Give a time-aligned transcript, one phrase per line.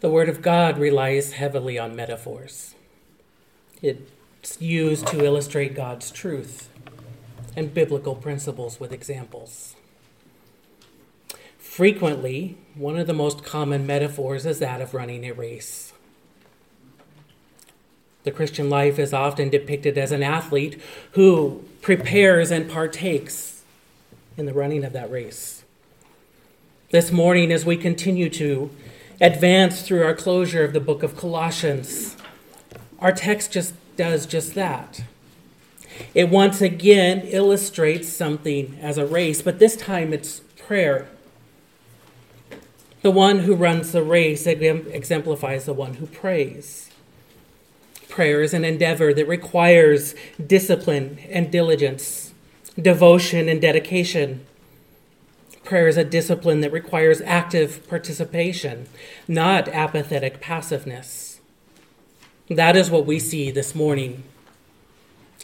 [0.00, 2.74] The Word of God relies heavily on metaphors.
[3.82, 6.70] It's used to illustrate God's truth
[7.54, 9.76] and biblical principles with examples.
[11.58, 15.92] Frequently, one of the most common metaphors is that of running a race.
[18.24, 20.80] The Christian life is often depicted as an athlete
[21.12, 23.64] who prepares and partakes
[24.38, 25.62] in the running of that race.
[26.90, 28.70] This morning, as we continue to
[29.20, 32.16] advance through our closure of the book of Colossians,
[32.98, 35.02] our text just does just that.
[36.14, 41.08] It once again illustrates something as a race, but this time it's prayer.
[43.02, 46.90] The one who runs the race exemplifies the one who prays.
[48.08, 52.32] Prayer is an endeavor that requires discipline and diligence,
[52.80, 54.46] devotion and dedication.
[55.70, 58.88] Prayer is a discipline that requires active participation,
[59.28, 61.40] not apathetic passiveness.
[62.48, 64.24] That is what we see this morning.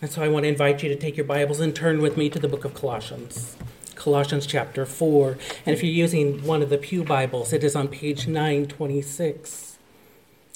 [0.03, 2.29] And so I want to invite you to take your Bibles and turn with me
[2.31, 3.57] to the book of Colossians.
[3.95, 5.39] Colossians chapter 4.
[5.65, 9.79] And if you're using one of the Pew Bibles, it is on page 926.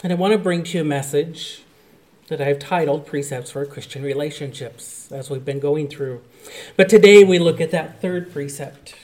[0.03, 1.63] And I want to bring to you a message
[2.27, 6.23] that I've titled Precepts for Christian Relationships, as we've been going through.
[6.77, 8.97] But today we look at that third precept.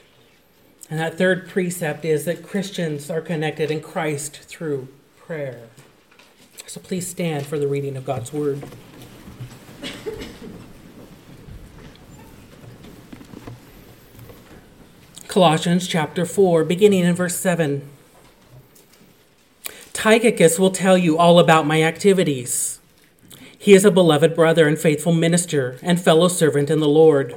[0.88, 5.68] And that third precept is that Christians are connected in Christ through prayer.
[6.66, 8.62] So please stand for the reading of God's Word.
[15.26, 17.86] Colossians chapter 4, beginning in verse 7.
[19.92, 22.78] Tychicus will tell you all about my activities.
[23.58, 27.34] He is a beloved brother and faithful minister and fellow servant in the Lord.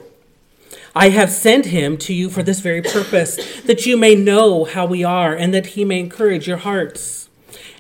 [0.96, 4.86] I have sent him to you for this very purpose, that you may know how
[4.86, 7.30] we are and that he may encourage your hearts.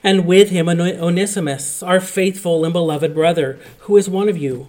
[0.03, 4.67] And with him Onesimus, our faithful and beloved brother, who is one of you.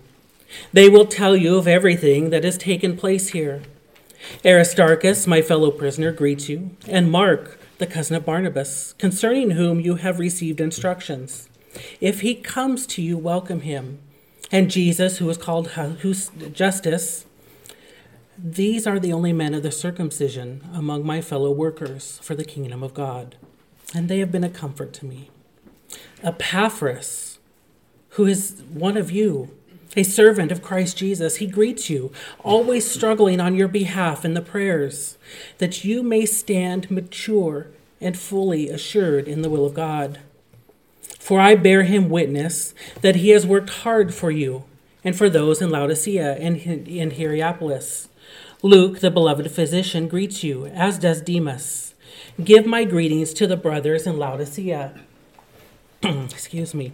[0.73, 3.63] They will tell you of everything that has taken place here.
[4.45, 9.97] Aristarchus, my fellow prisoner, greets you, and Mark, the cousin of Barnabas, concerning whom you
[9.97, 11.49] have received instructions.
[12.01, 14.01] If he comes to you, welcome him.
[14.51, 15.71] And Jesus, who is called
[16.53, 17.25] Justus,
[18.43, 22.83] these are the only men of the circumcision among my fellow workers for the kingdom
[22.83, 23.37] of God,
[23.95, 25.31] and they have been a comfort to me.
[26.23, 27.39] Epaphras,
[28.11, 29.51] who is one of you,
[29.97, 31.37] a servant of Christ Jesus.
[31.37, 32.13] He greets you,
[32.45, 35.19] always struggling on your behalf in the prayers,
[35.59, 37.67] that you may stand mature
[38.01, 40.21] and fully assured in the will of God.
[41.19, 44.65] For I bear him witness that he has worked hard for you
[45.03, 48.09] and for those in Laodicea and in Hierapolis.
[48.63, 51.95] Luke, the beloved physician, greets you, as does Demas.
[52.43, 55.01] Give my greetings to the brothers in Laodicea.
[56.03, 56.93] Excuse me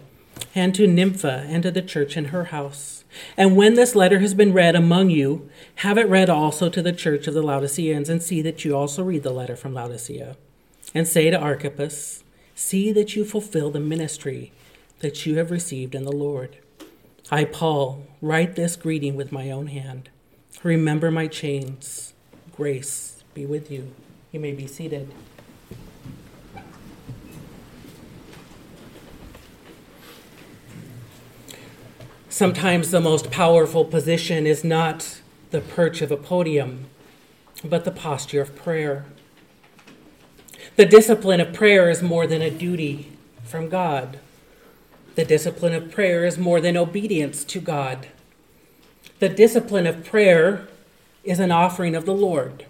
[0.53, 3.03] and to Nympha and to the church in her house.
[3.35, 6.91] And when this letter has been read among you, have it read also to the
[6.91, 10.35] church of the Laodiceans, and see that you also read the letter from Laodicea.
[10.93, 12.23] And say to Archippus,
[12.55, 14.51] See that you fulfill the ministry
[14.99, 16.57] that you have received in the Lord.
[17.29, 20.09] I, Paul, write this greeting with my own hand.
[20.63, 22.13] Remember my chains.
[22.55, 23.93] Grace be with you.
[24.31, 25.13] You may be seated.
[32.29, 36.85] Sometimes the most powerful position is not the perch of a podium,
[37.63, 39.05] but the posture of prayer.
[40.75, 43.11] The discipline of prayer is more than a duty
[43.43, 44.19] from God.
[45.15, 48.07] The discipline of prayer is more than obedience to God.
[49.19, 50.67] The discipline of prayer
[51.23, 52.65] is an offering of the Lord.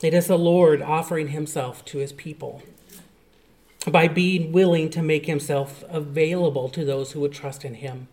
[0.00, 2.62] It is the Lord offering himself to his people
[3.90, 8.08] by being willing to make himself available to those who would trust in him.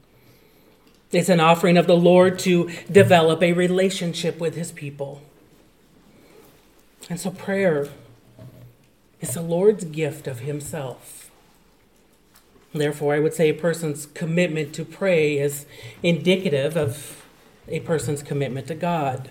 [1.11, 5.21] It's an offering of the Lord to develop a relationship with his people.
[7.09, 7.87] And so prayer
[9.21, 11.24] is the Lord's gift of himself.
[12.75, 15.65] Therefore, I would say a person's commitment to pray is
[16.03, 17.23] indicative of
[17.67, 19.29] a person's commitment to God.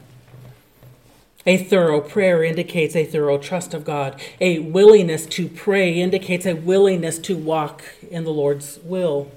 [1.46, 4.18] A thorough prayer indicates a thorough trust of God.
[4.40, 9.30] A willingness to pray indicates a willingness to walk in the Lord's will.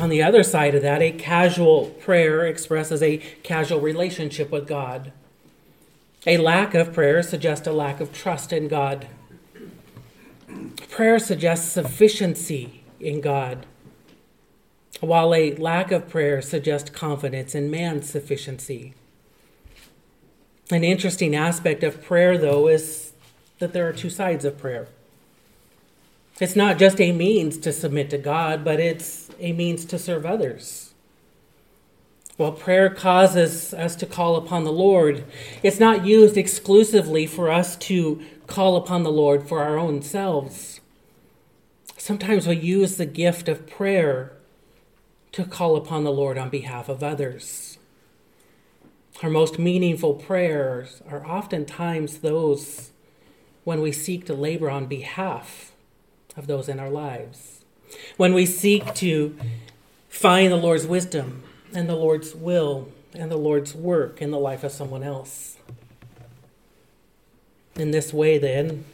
[0.00, 5.12] On the other side of that, a casual prayer expresses a casual relationship with God.
[6.26, 9.06] A lack of prayer suggests a lack of trust in God.
[10.90, 13.66] Prayer suggests sufficiency in God,
[15.00, 18.94] while a lack of prayer suggests confidence in man's sufficiency.
[20.70, 23.12] An interesting aspect of prayer, though, is
[23.58, 24.88] that there are two sides of prayer.
[26.40, 30.24] It's not just a means to submit to God, but it's a means to serve
[30.24, 30.94] others.
[32.36, 35.24] While prayer causes us to call upon the Lord,
[35.62, 40.79] it's not used exclusively for us to call upon the Lord for our own selves.
[42.00, 44.32] Sometimes we use the gift of prayer
[45.32, 47.76] to call upon the Lord on behalf of others.
[49.22, 52.92] Our most meaningful prayers are oftentimes those
[53.64, 55.72] when we seek to labor on behalf
[56.38, 57.66] of those in our lives,
[58.16, 59.36] when we seek to
[60.08, 61.42] find the Lord's wisdom
[61.74, 65.58] and the Lord's will and the Lord's work in the life of someone else.
[67.76, 68.86] In this way, then,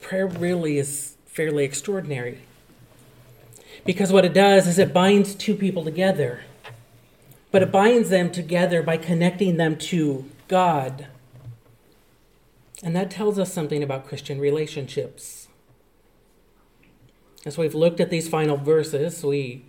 [0.00, 2.40] prayer really is fairly extraordinary.
[3.86, 6.40] Because what it does is it binds two people together,
[7.52, 11.06] but it binds them together by connecting them to God.
[12.82, 15.46] And that tells us something about Christian relationships.
[17.46, 19.64] As we've looked at these final verses, we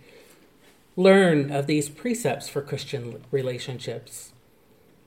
[0.96, 4.32] learn of these precepts for Christian relationships.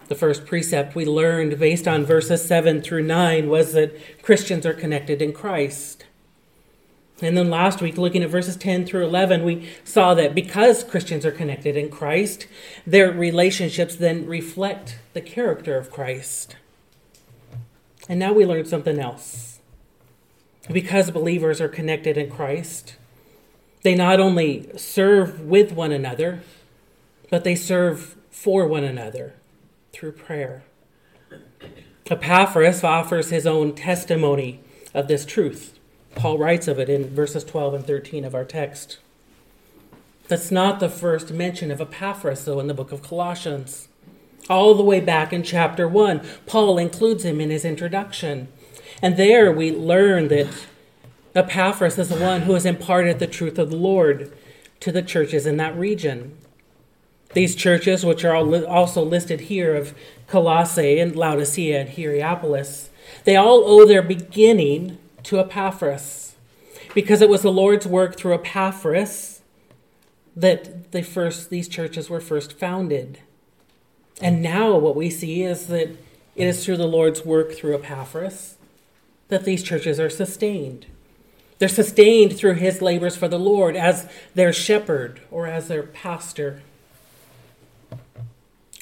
[0.07, 4.73] The first precept we learned based on verses 7 through 9 was that Christians are
[4.73, 6.05] connected in Christ.
[7.21, 11.25] And then last week, looking at verses 10 through 11, we saw that because Christians
[11.25, 12.47] are connected in Christ,
[12.85, 16.55] their relationships then reflect the character of Christ.
[18.09, 19.59] And now we learn something else.
[20.71, 22.95] Because believers are connected in Christ,
[23.83, 26.41] they not only serve with one another,
[27.29, 29.33] but they serve for one another
[29.91, 30.63] through prayer.
[32.09, 34.61] Epaphras offers his own testimony
[34.93, 35.79] of this truth.
[36.15, 38.99] Paul writes of it in verses 12 and 13 of our text.
[40.27, 43.89] That's not the first mention of Epaphras, though, in the book of Colossians.
[44.49, 48.47] All the way back in chapter 1, Paul includes him in his introduction.
[49.01, 50.47] And there we learn that
[51.35, 54.31] Epaphras is the one who has imparted the truth of the Lord
[54.79, 56.37] to the churches in that region.
[57.33, 59.95] These churches, which are also listed here of
[60.27, 62.89] Colossae and Laodicea and Hierapolis,
[63.23, 66.35] they all owe their beginning to Epaphras
[66.93, 69.41] because it was the Lord's work through Epaphras
[70.35, 73.19] that the first these churches were first founded.
[74.21, 75.89] And now what we see is that
[76.35, 78.55] it is through the Lord's work through Epaphras
[79.27, 80.87] that these churches are sustained.
[81.59, 86.61] They're sustained through his labors for the Lord as their shepherd or as their pastor.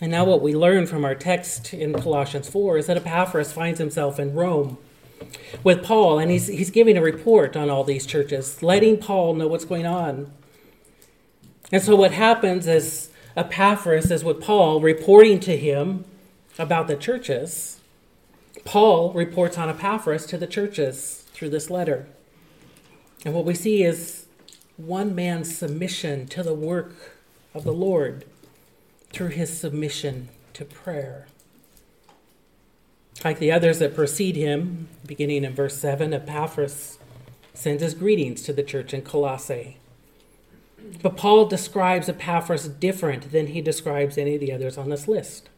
[0.01, 3.77] And now, what we learn from our text in Colossians 4 is that Epaphras finds
[3.79, 4.79] himself in Rome
[5.63, 9.47] with Paul, and he's, he's giving a report on all these churches, letting Paul know
[9.47, 10.31] what's going on.
[11.71, 16.05] And so, what happens is Epaphras is with Paul reporting to him
[16.59, 17.79] about the churches.
[18.65, 22.07] Paul reports on Epaphras to the churches through this letter.
[23.23, 24.25] And what we see is
[24.77, 27.17] one man's submission to the work
[27.53, 28.25] of the Lord
[29.11, 31.27] through his submission to prayer.
[33.23, 36.97] Like the others that precede him, beginning in verse 7, Epaphras
[37.53, 39.77] sends his greetings to the church in Colossae.
[41.01, 45.49] But Paul describes Epaphras different than he describes any of the others on this list.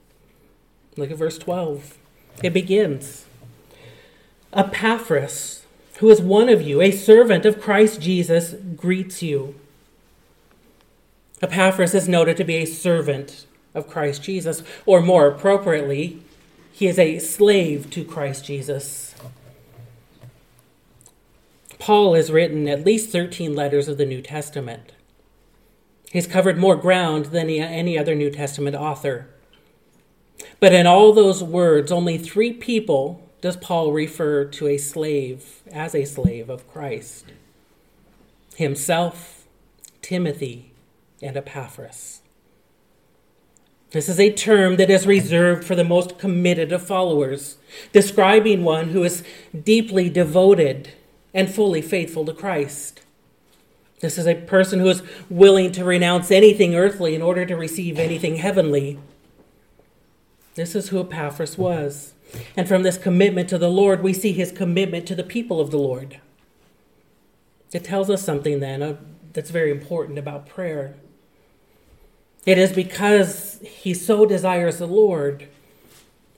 [0.98, 1.98] Look at verse 12.
[2.44, 3.26] It begins
[4.52, 5.66] Epaphras,
[6.00, 9.56] who is one of you, a servant of Christ Jesus, greets you.
[11.42, 16.22] Epaphras is noted to be a servant of Christ Jesus, or more appropriately,
[16.74, 19.14] he is a slave to Christ Jesus.
[21.78, 24.92] Paul has written at least 13 letters of the New Testament.
[26.12, 29.28] He's covered more ground than any other New Testament author.
[30.60, 35.94] But in all those words, only three people does Paul refer to a slave as
[35.94, 37.26] a slave of Christ?
[38.56, 39.46] Himself,
[40.02, 40.72] Timothy,
[41.22, 42.23] and Epaphras.
[43.94, 47.58] This is a term that is reserved for the most committed of followers,
[47.92, 49.24] describing one who is
[49.64, 50.90] deeply devoted
[51.32, 53.02] and fully faithful to Christ.
[54.00, 58.00] This is a person who is willing to renounce anything earthly in order to receive
[58.00, 59.00] anything heavenly.
[60.56, 62.16] This is who Epaphras was.
[62.58, 65.70] And from this commitment to the Lord, we see his commitment to the people of
[65.70, 66.20] the Lord.
[67.72, 68.98] It tells us something then uh,
[69.34, 70.96] that's very important about prayer.
[72.46, 75.48] It is because he so desires the Lord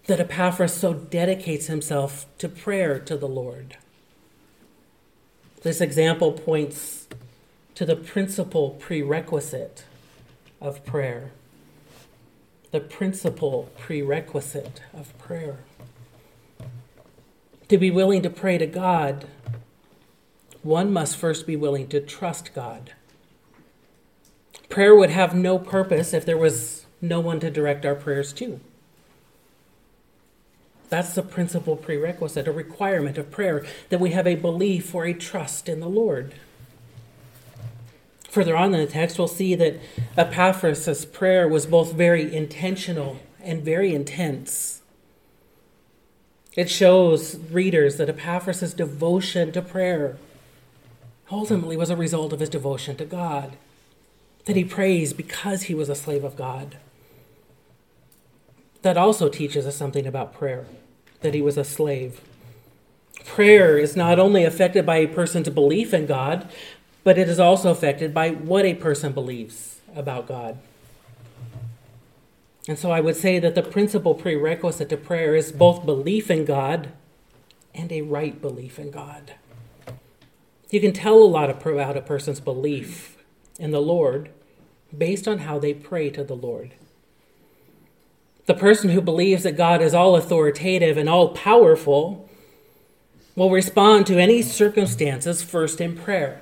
[0.07, 3.77] that Epaphras so dedicates himself to prayer to the Lord.
[5.63, 7.07] This example points
[7.73, 9.85] to the principal prerequisite
[10.61, 11.31] of prayer.
[12.71, 15.59] The principal prerequisite of prayer
[17.67, 19.25] to be willing to pray to God
[20.61, 22.93] one must first be willing to trust God.
[24.69, 28.59] Prayer would have no purpose if there was no one to direct our prayers to.
[30.89, 35.13] That's the principal prerequisite, a requirement of prayer, that we have a belief or a
[35.13, 36.35] trust in the Lord.
[38.29, 39.79] Further on in the text, we'll see that
[40.17, 44.81] Epaphras' prayer was both very intentional and very intense.
[46.55, 50.17] It shows readers that Epaphras' devotion to prayer
[51.31, 53.57] ultimately was a result of his devotion to God,
[54.45, 56.77] that he prays because he was a slave of God
[58.85, 60.67] that also teaches us something about prayer
[61.21, 62.21] that he was a slave.
[63.25, 66.47] Prayer is not only affected by a person's belief in God,
[67.03, 70.59] but it is also affected by what a person believes about God.
[72.67, 76.45] And so I would say that the principal prerequisite to prayer is both belief in
[76.45, 76.89] God
[77.73, 79.33] and a right belief in God.
[80.69, 83.17] You can tell a lot about a person's belief
[83.57, 84.29] in the Lord
[84.97, 86.73] based on how they pray to the Lord.
[88.45, 92.29] The person who believes that God is all authoritative and all powerful
[93.35, 96.41] will respond to any circumstances first in prayer.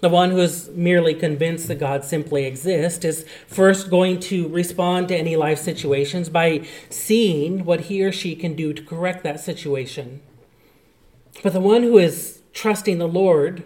[0.00, 5.08] The one who is merely convinced that God simply exists is first going to respond
[5.08, 9.40] to any life situations by seeing what he or she can do to correct that
[9.40, 10.20] situation.
[11.42, 13.64] But the one who is trusting the Lord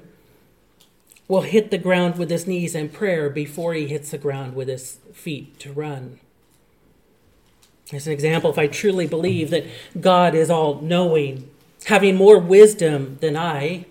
[1.28, 4.66] will hit the ground with his knees in prayer before he hits the ground with
[4.66, 6.18] his feet to run.
[7.92, 9.66] As an example, if I truly believe that
[10.00, 11.50] God is all knowing,
[11.84, 13.86] having more wisdom than I,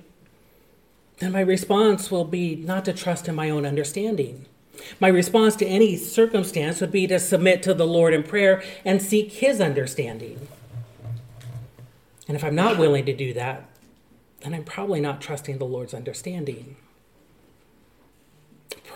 [1.20, 4.46] then my response will be not to trust in my own understanding.
[5.00, 9.01] My response to any circumstance would be to submit to the Lord in prayer and
[9.01, 10.48] seek His understanding.
[12.27, 13.67] And if I'm not willing to do that,
[14.41, 16.75] then I'm probably not trusting the Lord's understanding.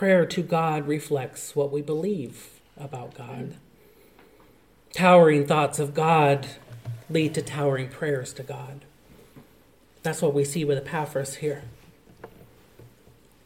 [0.02, 3.54] Prayer to God reflects what we believe about God.
[4.92, 6.48] Towering thoughts of God
[7.08, 8.84] lead to towering prayers to God.
[10.02, 11.62] That's what we see with Epaphras here.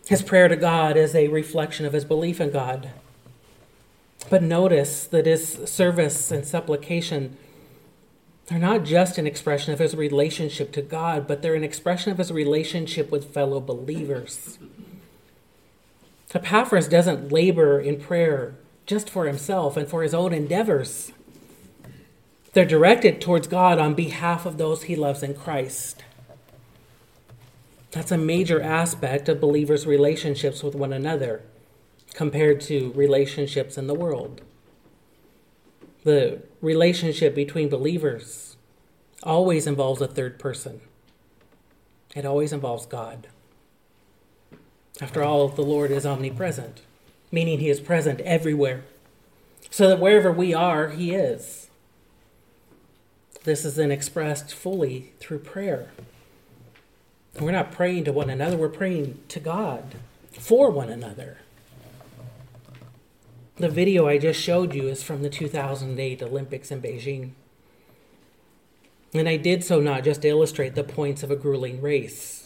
[0.06, 2.88] His prayer to God is a reflection of his belief in God.
[4.30, 7.36] But notice that his service and supplication
[8.46, 12.18] they're not just an expression of his relationship to God, but they're an expression of
[12.18, 14.58] his relationship with fellow believers.
[16.36, 21.10] Epaphras doesn't labor in prayer just for himself and for his own endeavors.
[22.52, 26.04] They're directed towards God on behalf of those he loves in Christ.
[27.90, 31.40] That's a major aspect of believers' relationships with one another
[32.12, 34.42] compared to relationships in the world.
[36.04, 38.58] The relationship between believers
[39.22, 40.82] always involves a third person,
[42.14, 43.28] it always involves God.
[45.00, 46.80] After all, the Lord is omnipresent,
[47.30, 48.84] meaning he is present everywhere,
[49.70, 51.68] so that wherever we are, he is.
[53.44, 55.90] This is then expressed fully through prayer.
[57.38, 59.96] We're not praying to one another, we're praying to God
[60.32, 61.38] for one another.
[63.56, 67.30] The video I just showed you is from the 2008 Olympics in Beijing.
[69.14, 72.45] And I did so not just to illustrate the points of a grueling race.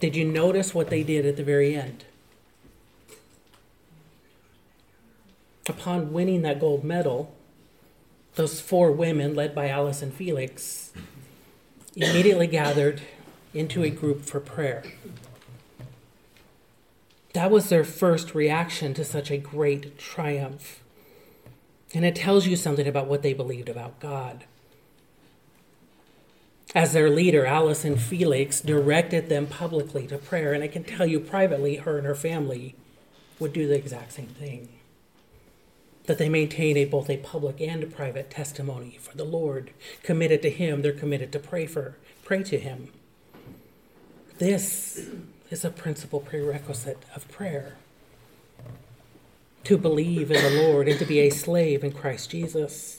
[0.00, 2.04] Did you notice what they did at the very end?
[5.68, 7.34] Upon winning that gold medal,
[8.34, 10.92] those four women, led by Allyson Felix,
[11.96, 13.00] immediately gathered
[13.54, 14.84] into a group for prayer.
[17.32, 20.82] That was their first reaction to such a great triumph.
[21.94, 24.44] And it tells you something about what they believed about God.
[26.74, 31.20] As their leader, Allyson Felix, directed them publicly to prayer, and I can tell you
[31.20, 32.74] privately, her and her family
[33.38, 34.68] would do the exact same thing
[36.06, 39.72] that they maintain a, both a public and a private testimony for the Lord.
[40.02, 42.92] Committed to Him, they're committed to pray for, pray to Him.
[44.38, 45.08] This
[45.50, 47.76] is a principal prerequisite of prayer.
[49.64, 52.95] To believe in the Lord and to be a slave in Christ Jesus.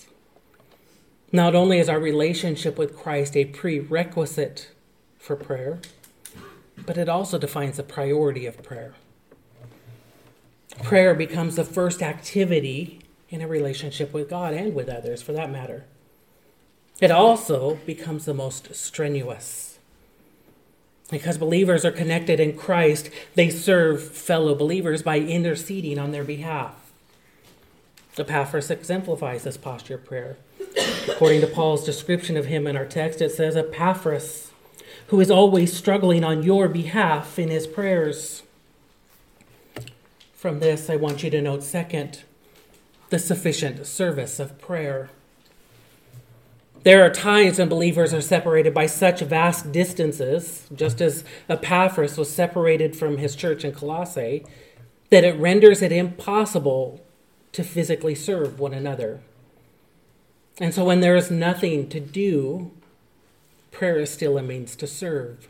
[1.32, 4.70] Not only is our relationship with Christ a prerequisite
[5.18, 5.80] for prayer,
[6.86, 8.94] but it also defines the priority of prayer.
[10.84, 15.52] Prayer becomes the first activity in a relationship with God and with others, for that
[15.52, 15.86] matter.
[17.02, 19.80] It also becomes the most strenuous.
[21.10, 26.92] Because believers are connected in Christ, they serve fellow believers by interceding on their behalf.
[28.18, 30.38] Epaphras exemplifies this posture of prayer.
[31.08, 34.52] According to Paul's description of him in our text, it says, Epaphras,
[35.08, 38.44] who is always struggling on your behalf in his prayers.
[40.34, 42.24] From this, I want you to note second,
[43.10, 45.10] the sufficient service of prayer.
[46.84, 52.32] There are times when believers are separated by such vast distances, just as Epaphras was
[52.32, 54.46] separated from his church in Colossae,
[55.10, 57.04] that it renders it impossible
[57.54, 59.22] to physically serve one another.
[60.60, 62.72] And so, when there is nothing to do,
[63.72, 65.48] prayer is still a means to serve.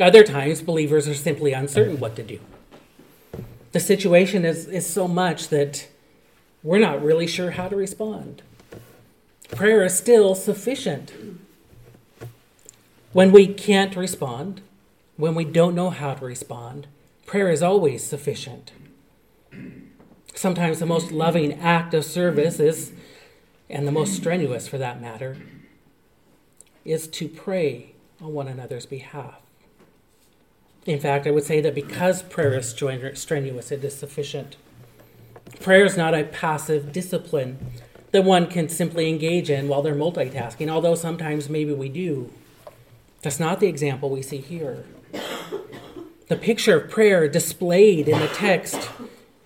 [0.00, 2.40] Other times, believers are simply uncertain what to do.
[3.72, 5.86] The situation is, is so much that
[6.62, 8.42] we're not really sure how to respond.
[9.50, 11.12] Prayer is still sufficient.
[13.12, 14.60] When we can't respond,
[15.16, 16.86] when we don't know how to respond,
[17.26, 18.72] prayer is always sufficient.
[20.34, 22.92] Sometimes the most loving act of service is,
[23.70, 25.36] and the most strenuous for that matter,
[26.84, 29.40] is to pray on one another's behalf.
[30.86, 34.56] In fact, I would say that because prayer is strenuous, it is sufficient.
[35.60, 37.58] Prayer is not a passive discipline
[38.12, 42.32] that one can simply engage in while they're multitasking, although sometimes maybe we do.
[43.22, 44.84] That's not the example we see here.
[46.28, 48.88] The picture of prayer displayed in the text,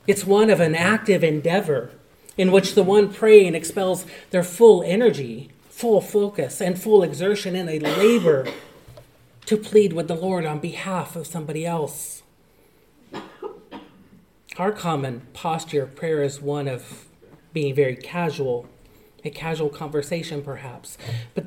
[0.07, 1.90] it's one of an active endeavor
[2.37, 7.69] in which the one praying expels their full energy, full focus, and full exertion in
[7.69, 8.47] a labor
[9.47, 12.23] to plead with the Lord on behalf of somebody else.
[14.57, 17.07] Our common posture of prayer is one of
[17.53, 18.67] being very casual,
[19.25, 20.97] a casual conversation perhaps.
[21.35, 21.47] But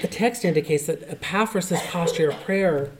[0.00, 2.92] the text indicates that Epaphras' posture of prayer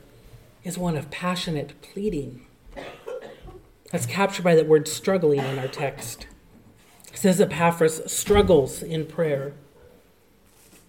[0.65, 2.47] is one of passionate pleading.
[3.91, 6.27] That's captured by that word struggling in our text.
[7.15, 9.53] Says Epaphras struggles in prayer.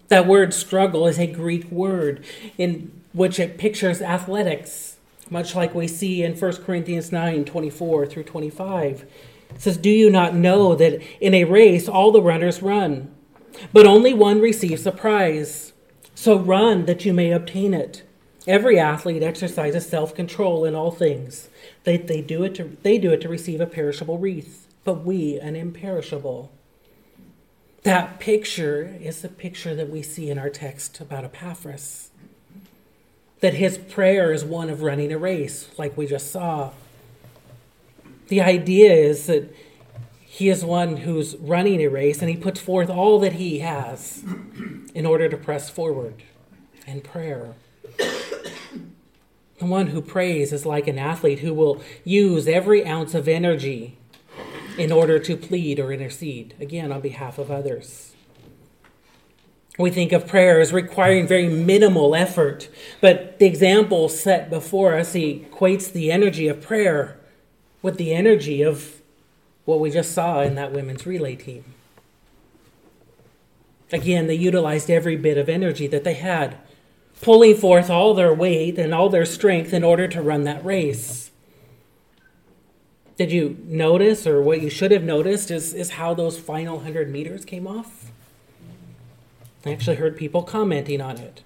[0.08, 2.24] That word struggle is a Greek word
[2.58, 4.96] in which it pictures athletics,
[5.30, 9.06] much like we see in 1 Corinthians 9 24 through 25.
[9.50, 13.14] It says, Do you not know that in a race all the runners run,
[13.72, 15.72] but only one receives a prize?
[16.14, 18.02] So run that you may obtain it.
[18.46, 21.48] Every athlete exercises self control in all things.
[21.84, 25.38] They, they, do it to, they do it to receive a perishable wreath, but we
[25.38, 26.52] an imperishable.
[27.82, 32.10] That picture is the picture that we see in our text about Epaphras.
[33.40, 36.70] That his prayer is one of running a race, like we just saw.
[38.28, 39.54] The idea is that
[40.20, 44.24] he is one who's running a race and he puts forth all that he has
[44.94, 46.22] in order to press forward
[46.86, 47.54] in prayer.
[49.58, 53.98] The one who prays is like an athlete who will use every ounce of energy
[54.78, 58.14] in order to plead or intercede, again, on behalf of others.
[59.78, 62.68] We think of prayer as requiring very minimal effort,
[63.00, 67.18] but the example set before us equates the energy of prayer
[67.82, 69.00] with the energy of
[69.64, 71.64] what we just saw in that women's relay team.
[73.92, 76.56] Again, they utilized every bit of energy that they had,
[77.20, 81.23] pulling forth all their weight and all their strength in order to run that race.
[83.16, 87.10] Did you notice, or what you should have noticed, is, is how those final 100
[87.10, 88.10] meters came off?
[89.64, 91.42] I actually heard people commenting on it.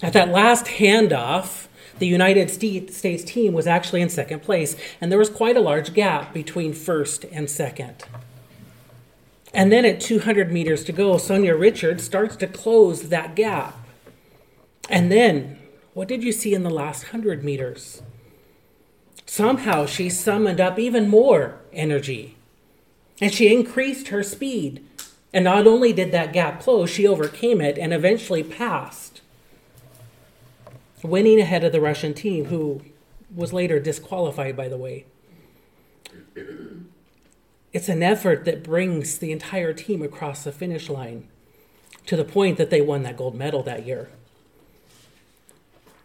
[0.00, 1.66] At that last handoff,
[1.98, 5.94] the United States team was actually in second place, and there was quite a large
[5.94, 8.04] gap between first and second.
[9.52, 13.76] And then at 200 meters to go, Sanya Richards starts to close that gap.
[14.88, 15.58] And then,
[15.94, 18.02] what did you see in the last 100 meters?
[19.28, 22.34] Somehow she summoned up even more energy
[23.20, 24.82] and she increased her speed.
[25.34, 29.20] And not only did that gap close, she overcame it and eventually passed
[31.02, 32.80] winning ahead of the Russian team, who
[33.32, 35.04] was later disqualified, by the way.
[37.74, 41.28] It's an effort that brings the entire team across the finish line
[42.06, 44.08] to the point that they won that gold medal that year.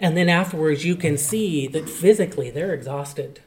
[0.04, 3.40] And then afterwards, you can see that physically they're exhausted.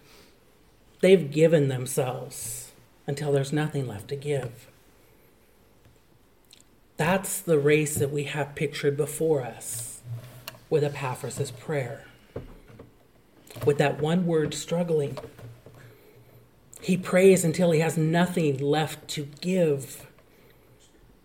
[1.02, 2.72] They've given themselves
[3.06, 4.66] until there's nothing left to give.
[6.96, 10.00] That's the race that we have pictured before us
[10.70, 12.06] with Epaphras' prayer.
[13.66, 15.18] With that one word, struggling.
[16.80, 20.06] He prays until he has nothing left to give.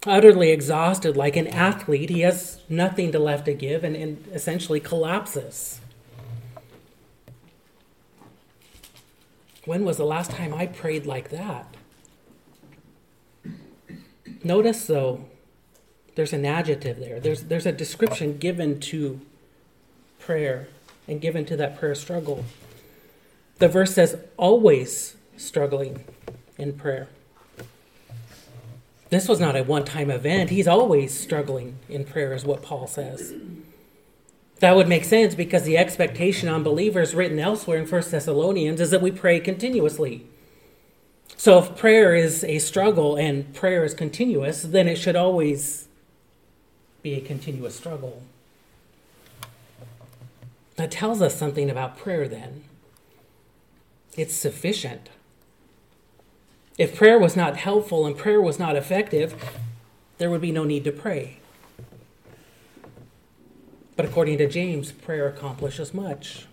[0.05, 4.79] Utterly exhausted, like an athlete, he has nothing to left to give and, and essentially
[4.79, 5.79] collapses.
[9.65, 11.67] When was the last time I prayed like that?
[14.43, 15.25] Notice, though,
[16.15, 17.19] There's an adjective there.
[17.19, 19.21] There's, there's a description given to
[20.19, 20.67] prayer
[21.07, 22.45] and given to that prayer struggle.
[23.59, 26.03] The verse says, always struggling
[26.57, 27.07] in prayer.
[29.11, 30.49] This was not a one time event.
[30.49, 33.33] He's always struggling in prayer, is what Paul says.
[34.59, 38.89] That would make sense because the expectation on believers written elsewhere in 1 Thessalonians is
[38.91, 40.25] that we pray continuously.
[41.35, 45.89] So if prayer is a struggle and prayer is continuous, then it should always
[47.01, 48.23] be a continuous struggle.
[50.77, 52.63] That tells us something about prayer then.
[54.15, 55.09] It's sufficient.
[56.81, 59.35] If prayer was not helpful and prayer was not effective,
[60.17, 61.37] there would be no need to pray.
[63.95, 66.47] But according to James, prayer accomplishes much.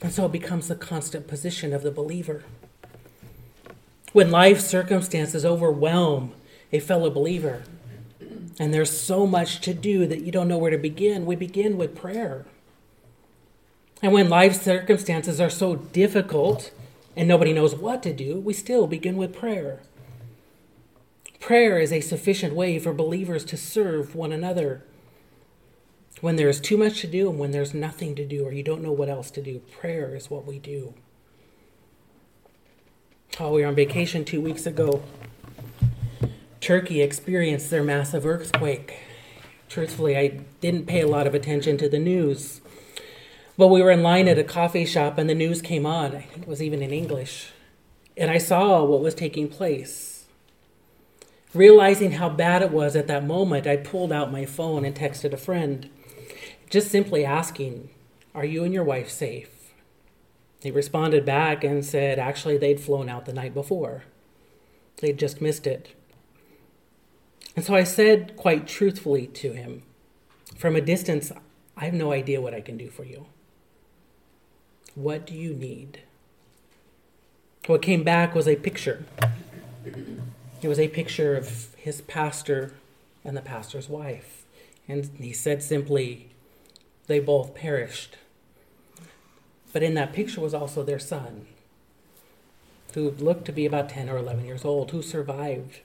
[0.00, 2.44] And so it becomes the constant position of the believer.
[4.14, 6.32] When life circumstances overwhelm
[6.72, 7.64] a fellow believer,
[8.58, 11.76] and there's so much to do that you don't know where to begin, we begin
[11.76, 12.46] with prayer.
[14.00, 16.70] And when life circumstances are so difficult
[17.18, 19.80] and nobody knows what to do, we still begin with prayer.
[21.40, 24.84] Prayer is a sufficient way for believers to serve one another.
[26.20, 28.62] When there is too much to do and when there's nothing to do or you
[28.62, 30.94] don't know what else to do, prayer is what we do.
[33.40, 35.02] Oh, we were on vacation two weeks ago.
[36.60, 38.94] Turkey experienced their massive earthquake.
[39.68, 42.60] Truthfully, I didn't pay a lot of attention to the news.
[43.58, 46.14] But we were in line at a coffee shop and the news came on.
[46.14, 47.50] I think it was even in English.
[48.16, 50.26] And I saw what was taking place.
[51.52, 55.32] Realizing how bad it was at that moment, I pulled out my phone and texted
[55.32, 55.90] a friend,
[56.70, 57.90] just simply asking,
[58.32, 59.72] Are you and your wife safe?
[60.62, 64.04] He responded back and said actually they'd flown out the night before.
[64.98, 65.94] They'd just missed it.
[67.56, 69.82] And so I said quite truthfully to him,
[70.56, 71.32] from a distance,
[71.76, 73.26] I have no idea what I can do for you.
[74.98, 76.00] What do you need?
[77.66, 79.04] What came back was a picture.
[80.60, 82.72] It was a picture of his pastor
[83.24, 84.42] and the pastor's wife.
[84.88, 86.30] And he said simply,
[87.06, 88.16] They both perished.
[89.72, 91.46] But in that picture was also their son,
[92.94, 95.78] who looked to be about 10 or 11 years old, who survived.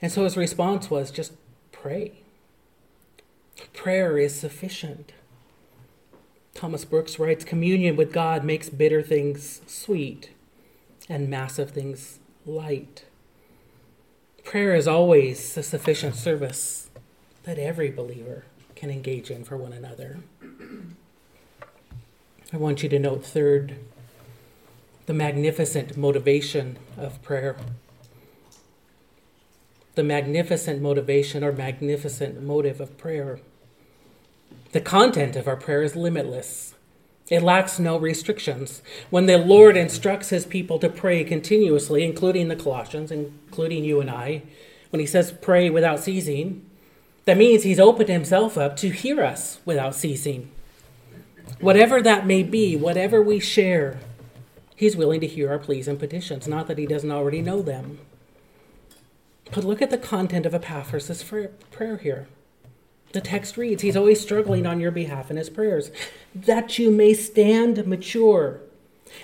[0.00, 1.34] And so his response was just
[1.70, 2.14] pray.
[3.72, 5.12] Prayer is sufficient.
[6.62, 10.30] Thomas Brooks writes Communion with God makes bitter things sweet
[11.08, 13.04] and massive things light.
[14.44, 16.88] Prayer is always a sufficient service
[17.42, 18.44] that every believer
[18.76, 20.20] can engage in for one another.
[22.52, 23.74] I want you to note, third,
[25.06, 27.56] the magnificent motivation of prayer.
[29.96, 33.40] The magnificent motivation or magnificent motive of prayer.
[34.72, 36.74] The content of our prayer is limitless.
[37.28, 38.82] It lacks no restrictions.
[39.10, 44.10] When the Lord instructs his people to pray continuously, including the Colossians, including you and
[44.10, 44.42] I,
[44.90, 46.66] when he says pray without ceasing,
[47.24, 50.50] that means he's opened himself up to hear us without ceasing.
[51.60, 54.00] Whatever that may be, whatever we share,
[54.82, 56.48] He's willing to hear our pleas and petitions.
[56.48, 58.00] Not that He doesn't already know them.
[59.52, 61.22] But look at the content of Epaphras'
[61.70, 62.26] prayer here.
[63.12, 65.90] The text reads, He's always struggling on your behalf in his prayers,
[66.34, 68.60] that you may stand mature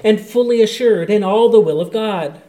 [0.04, 2.42] and fully assured in all the will of God.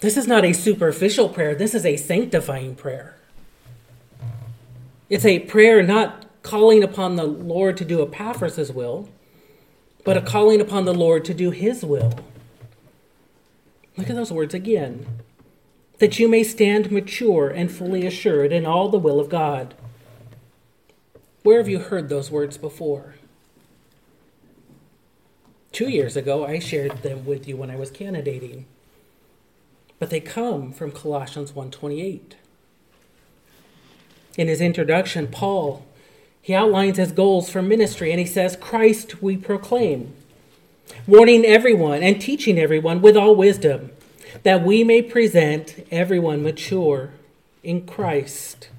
[0.00, 3.16] This is not a superficial prayer, this is a sanctifying prayer.
[5.08, 9.08] It's a prayer not calling upon the Lord to do Epaphras' will,
[10.04, 12.14] but a calling upon the Lord to do his will.
[13.96, 15.06] Look at those words again.
[15.98, 19.74] That you may stand mature and fully assured in all the will of God.
[21.46, 23.14] Where have you heard those words before?
[25.70, 28.66] Two years ago, I shared them with you when I was candidating.
[30.00, 32.34] But they come from Colossians 1:28.
[34.36, 35.86] In his introduction, Paul
[36.42, 40.14] he outlines his goals for ministry and he says, Christ we proclaim,
[41.06, 43.92] warning everyone and teaching everyone with all wisdom,
[44.42, 47.10] that we may present everyone mature
[47.62, 48.70] in Christ.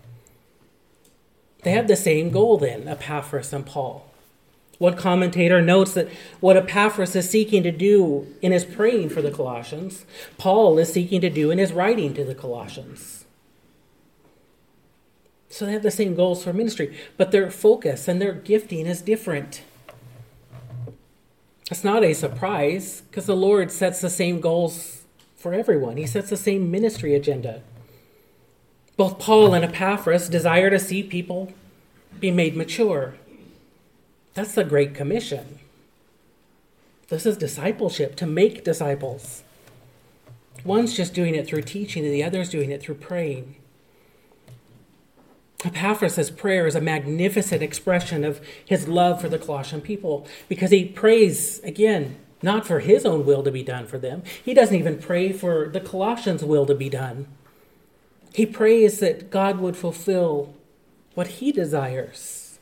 [1.63, 4.07] They have the same goal then, Epaphras and Paul.
[4.77, 6.07] One commentator notes that
[6.39, 10.05] what Epaphras is seeking to do in his praying for the Colossians,
[10.37, 13.25] Paul is seeking to do in his writing to the Colossians.
[15.49, 19.01] So they have the same goals for ministry, but their focus and their gifting is
[19.01, 19.63] different.
[21.71, 25.03] It's not a surprise because the Lord sets the same goals
[25.35, 27.61] for everyone, He sets the same ministry agenda.
[28.97, 31.53] Both Paul and Epaphras desire to see people
[32.19, 33.13] be made mature.
[34.33, 35.59] That's the Great Commission.
[37.09, 39.43] This is discipleship, to make disciples.
[40.65, 43.55] One's just doing it through teaching, and the other's doing it through praying.
[45.63, 50.85] Epaphras' prayer is a magnificent expression of his love for the Colossian people because he
[50.85, 54.23] prays, again, not for his own will to be done for them.
[54.43, 57.27] He doesn't even pray for the Colossians' will to be done.
[58.33, 60.53] He prays that God would fulfill
[61.15, 62.59] what he desires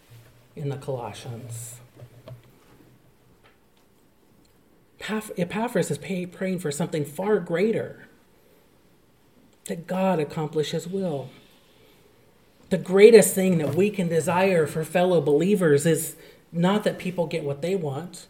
[0.56, 1.80] in the Colossians.
[5.38, 8.08] Epaphras is praying for something far greater
[9.65, 11.30] that God accomplish his will.
[12.69, 16.15] The greatest thing that we can desire for fellow believers is
[16.51, 18.28] not that people get what they want,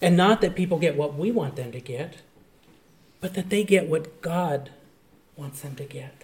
[0.00, 2.16] and not that people get what we want them to get,
[3.20, 4.70] but that they get what God
[5.36, 6.21] wants them to get.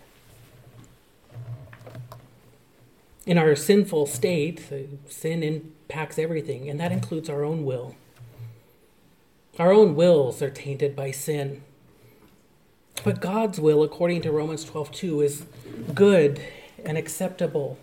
[3.28, 4.62] In our sinful state,
[5.06, 7.94] sin impacts everything, and that includes our own will.
[9.58, 11.62] Our own wills are tainted by sin.
[13.04, 15.44] But God's will, according to Romans 12:2, is
[15.94, 16.40] good
[16.82, 17.76] and acceptable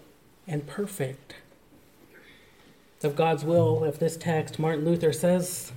[0.47, 1.36] and perfect.
[3.03, 5.71] Of God's will, of this text, Martin Luther says,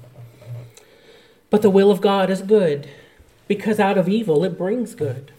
[1.50, 2.88] But the will of God is good,
[3.46, 5.30] because out of evil it brings good.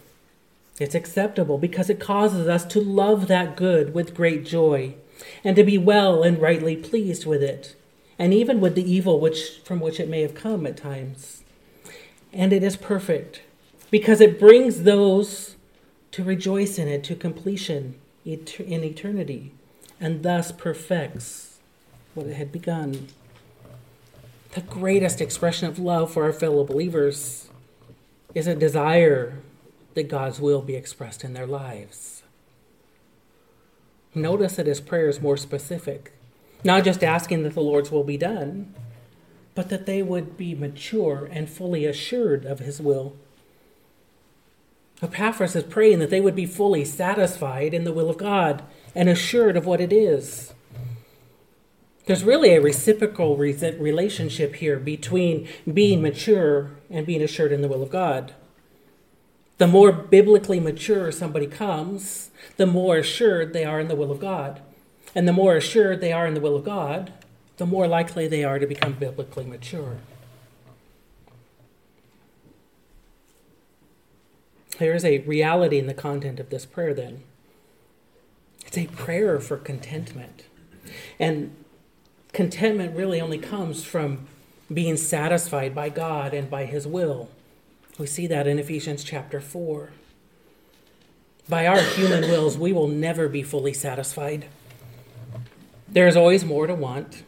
[0.80, 4.94] It's acceptable because it causes us to love that good with great joy
[5.44, 7.76] and to be well and rightly pleased with it,
[8.18, 11.44] and even with the evil which, from which it may have come at times.
[12.32, 13.42] And it is perfect
[13.90, 15.56] because it brings those
[16.12, 19.52] to rejoice in it to completion in eternity,
[20.00, 21.58] and thus perfects
[22.14, 23.08] what it had begun.
[24.52, 27.50] The greatest expression of love for our fellow believers
[28.34, 29.34] is a desire
[29.94, 32.22] that God's will be expressed in their lives.
[34.14, 36.12] Notice that his prayer is more specific,
[36.64, 38.74] not just asking that the Lord's will be done,
[39.54, 43.14] but that they would be mature and fully assured of his will
[45.02, 48.62] Epaphras is praying that they would be fully satisfied in the will of God
[48.94, 50.52] and assured of what it is.
[52.04, 57.82] There's really a reciprocal relationship here between being mature and being assured in the will
[57.82, 58.34] of God.
[59.60, 64.18] The more biblically mature somebody comes, the more assured they are in the will of
[64.18, 64.62] God.
[65.14, 67.12] And the more assured they are in the will of God,
[67.58, 69.98] the more likely they are to become biblically mature.
[74.78, 77.22] There is a reality in the content of this prayer, then.
[78.66, 80.44] It's a prayer for contentment.
[81.18, 81.54] And
[82.32, 84.26] contentment really only comes from
[84.72, 87.28] being satisfied by God and by His will.
[87.98, 89.90] We see that in Ephesians chapter 4.
[91.48, 94.46] By our human wills, we will never be fully satisfied.
[95.88, 97.24] There is always more to want.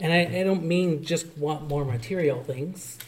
[0.00, 2.98] And I, I don't mean just want more material things.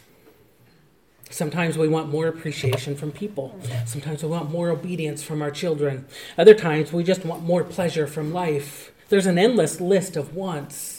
[1.31, 3.59] Sometimes we want more appreciation from people.
[3.85, 6.07] Sometimes we want more obedience from our children.
[6.39, 8.93] Other times we just want more pleasure from life.
[9.09, 10.96] There's an endless list of wants.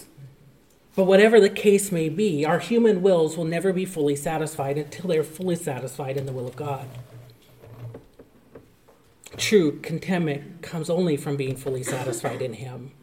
[0.98, 5.10] But whatever the case may be, our human wills will never be fully satisfied until
[5.10, 6.88] they're fully satisfied in the will of God.
[9.38, 12.94] True contentment comes only from being fully satisfied in Him.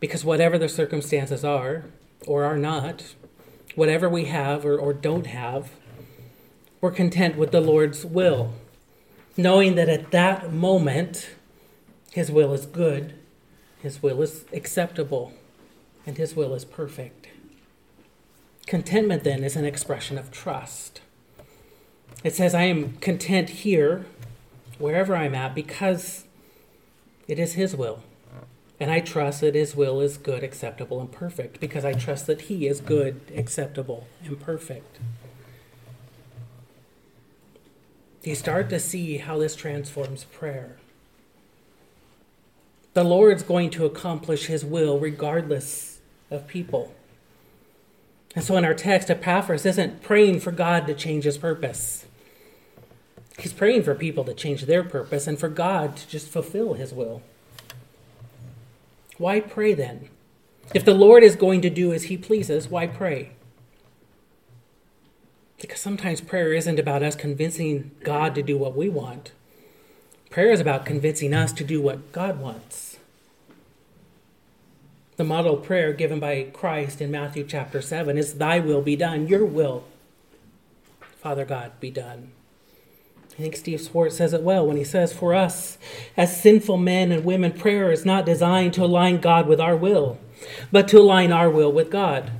[0.00, 1.84] Because whatever the circumstances are,
[2.26, 3.16] or are not,
[3.74, 5.72] whatever we have or, or don't have,
[6.80, 8.54] we're content with the Lord's will,
[9.36, 11.32] knowing that at that moment,
[12.12, 13.12] His will is good,
[13.82, 15.34] His will is acceptable,
[16.06, 17.28] and His will is perfect.
[18.66, 21.00] Contentment, then, is an expression of trust.
[22.24, 24.06] It says, I am content here,
[24.78, 26.24] wherever I'm at, because
[27.28, 28.02] it is His will.
[28.78, 32.42] And I trust that His will is good, acceptable, and perfect, because I trust that
[32.42, 34.98] He is good, acceptable, and perfect.
[38.24, 40.76] you start to see how this transforms prayer.
[42.94, 45.91] The Lord's going to accomplish his will regardless
[46.34, 46.94] of people.
[48.34, 52.06] And so in our text, Epaphras isn't praying for God to change his purpose.
[53.38, 56.92] He's praying for people to change their purpose and for God to just fulfill his
[56.92, 57.22] will.
[59.18, 60.08] Why pray then?
[60.74, 63.32] If the Lord is going to do as he pleases, why pray?
[65.60, 69.32] Because sometimes prayer isn't about us convincing God to do what we want.
[70.30, 72.91] Prayer is about convincing us to do what God wants.
[75.22, 79.28] The model prayer given by Christ in Matthew chapter 7 is Thy will be done,
[79.28, 79.84] your will,
[81.20, 82.32] Father God, be done.
[83.30, 85.78] I think Steve Swartz says it well when he says, For us,
[86.16, 90.18] as sinful men and women, prayer is not designed to align God with our will,
[90.72, 92.32] but to align our will with God.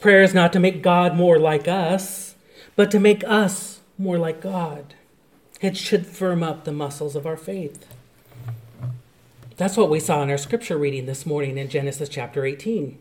[0.00, 2.34] Prayer is not to make God more like us,
[2.74, 4.94] but to make us more like God.
[5.60, 7.86] It should firm up the muscles of our faith.
[9.58, 12.96] That's what we saw in our scripture reading this morning in Genesis chapter 18.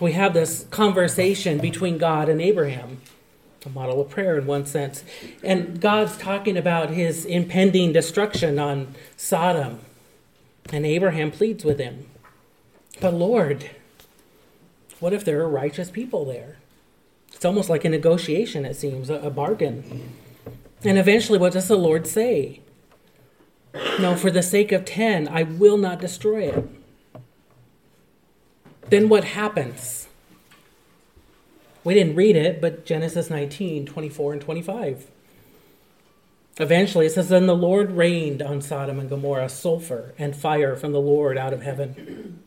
[0.00, 3.00] We have this conversation between God and Abraham,
[3.64, 5.04] a model of prayer in one sense.
[5.44, 9.78] And God's talking about his impending destruction on Sodom.
[10.72, 12.06] And Abraham pleads with him.
[13.00, 13.70] But Lord,
[14.98, 16.56] what if there are righteous people there?
[17.32, 20.16] It's almost like a negotiation, it seems, a, bargain.
[20.82, 22.60] And eventually, what does the Lord say?
[23.98, 26.68] No, for the sake of 10, I will not destroy it.
[28.90, 30.08] Then what happens?
[31.82, 35.06] We didn't read it, but Genesis 19, 24 and 25.
[36.58, 40.92] Eventually, it says, Then the Lord rained on Sodom and Gomorrah sulfur and fire from
[40.92, 42.42] the Lord out of heaven.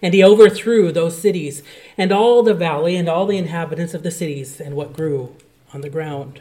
[0.00, 1.62] And he overthrew those cities,
[1.98, 5.36] and all the valley, and all the inhabitants of the cities, and what grew
[5.72, 6.40] on the ground.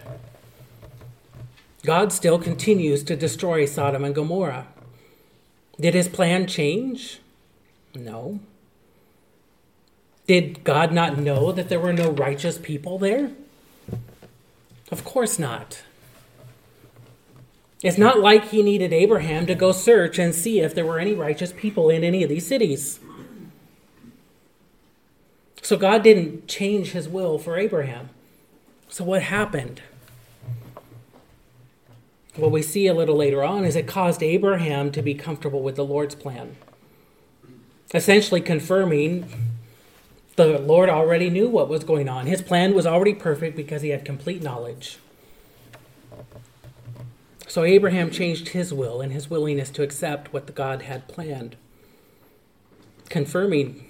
[1.84, 4.68] God still continues to destroy Sodom and Gomorrah.
[5.80, 7.20] Did his plan change?
[7.96, 8.40] No.
[10.28, 13.32] Did God not know that there were no righteous people there?
[14.92, 15.82] Of course not.
[17.82, 21.16] It's not like he needed Abraham to go search and see if there were any
[21.16, 23.00] righteous people in any of these cities.
[25.64, 28.10] So God didn't change his will for Abraham.
[28.88, 29.82] So what happened?
[32.36, 35.76] What we see a little later on is it caused Abraham to be comfortable with
[35.76, 36.56] the Lord's plan,
[37.94, 39.52] essentially confirming
[40.38, 42.28] the Lord already knew what was going on.
[42.28, 44.98] His plan was already perfect because he had complete knowledge.
[47.48, 51.58] So Abraham changed his will and his willingness to accept what the God had planned,
[53.10, 53.90] confirming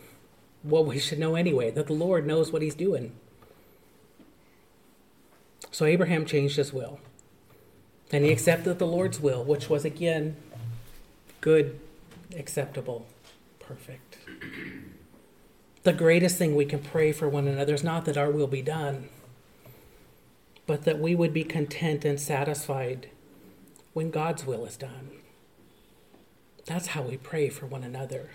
[0.63, 3.12] what we should know anyway that the Lord knows what he's doing.
[5.69, 6.99] So Abraham changed his will.
[8.12, 10.36] And he accepted the Lord's will, which was again
[11.39, 11.80] good,
[12.38, 13.06] acceptable,
[13.60, 14.17] perfect.
[15.84, 18.62] The greatest thing we can pray for one another is not that our will be
[18.62, 19.10] done,
[20.67, 23.10] but that we would be content and satisfied
[23.93, 25.10] when God's will is done.
[26.65, 28.30] That's how we pray for one another.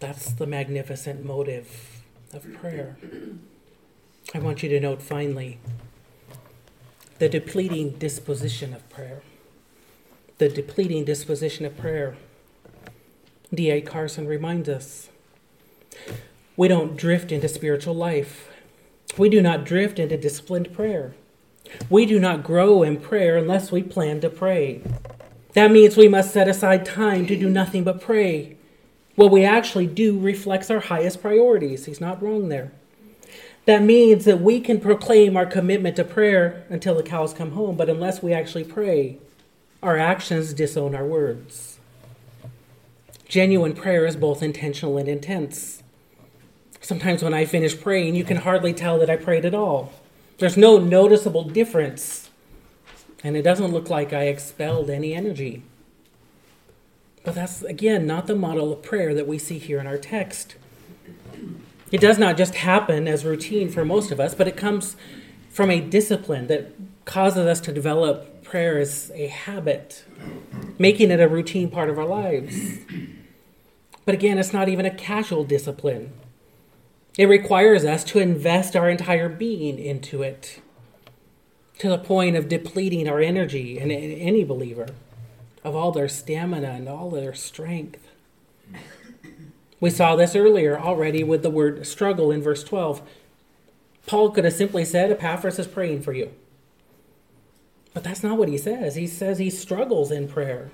[0.00, 2.96] That's the magnificent motive of prayer.
[4.34, 5.58] I want you to note finally
[7.18, 9.22] the depleting disposition of prayer.
[10.38, 12.16] The depleting disposition of prayer.
[13.54, 13.80] D.A.
[13.80, 15.08] Carson reminds us
[16.56, 18.50] we don't drift into spiritual life.
[19.16, 21.14] We do not drift into disciplined prayer.
[21.88, 24.82] We do not grow in prayer unless we plan to pray.
[25.54, 28.56] That means we must set aside time to do nothing but pray.
[29.14, 31.86] What we actually do reflects our highest priorities.
[31.86, 32.72] He's not wrong there.
[33.66, 37.76] That means that we can proclaim our commitment to prayer until the cows come home,
[37.76, 39.18] but unless we actually pray,
[39.82, 41.78] our actions disown our words.
[43.28, 45.82] Genuine prayer is both intentional and intense.
[46.80, 49.92] Sometimes when I finish praying, you can hardly tell that I prayed at all.
[50.38, 52.30] There's no noticeable difference.
[53.24, 55.64] And it doesn't look like I expelled any energy.
[57.24, 60.54] But that's, again, not the model of prayer that we see here in our text.
[61.92, 64.96] It does not just happen as routine for most of us, but it comes
[65.48, 66.72] from a discipline that
[67.04, 70.04] causes us to develop prayer as a habit,
[70.78, 72.78] making it a routine part of our lives.
[74.04, 76.12] But again, it's not even a casual discipline.
[77.16, 80.60] It requires us to invest our entire being into it
[81.78, 84.88] to the point of depleting our energy and any believer
[85.64, 88.08] of all their stamina and all their strength.
[89.80, 93.02] We saw this earlier already with the word struggle in verse 12.
[94.06, 96.32] Paul could have simply said, Epaphras is praying for you.
[97.92, 98.94] But that's not what he says.
[98.94, 100.70] He says he struggles in prayer.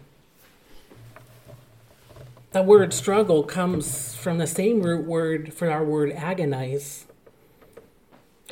[2.53, 7.07] The word struggle comes from the same root word for our word agonize.